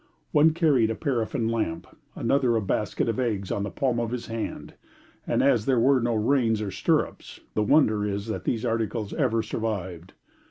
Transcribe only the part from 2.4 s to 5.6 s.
a basket of eggs on the palm of his hand, and